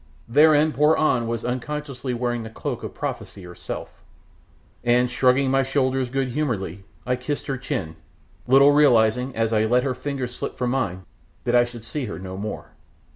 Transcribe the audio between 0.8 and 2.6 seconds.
An was unconsciously wearing the